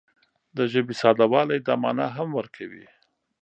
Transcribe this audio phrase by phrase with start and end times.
[0.57, 2.85] د ژبې ساده والی دا مانا هم نه ورکوي